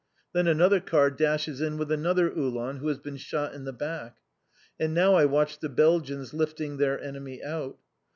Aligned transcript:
Then 0.33 0.47
another 0.47 0.79
car 0.79 1.11
dashes 1.11 1.61
in 1.61 1.77
with 1.77 1.91
another 1.91 2.27
Uhlan, 2.27 2.77
who 2.77 2.87
has 2.87 2.97
been 2.97 3.17
shot 3.17 3.53
in 3.53 3.65
the 3.65 3.71
back. 3.71 4.17
And 4.79 4.95
now 4.95 5.13
I 5.13 5.25
watch 5.25 5.59
the 5.59 5.69
Belgians 5.69 6.33
lifting 6.33 6.77
their 6.77 6.99
enemy 6.99 7.43
out. 7.43 7.77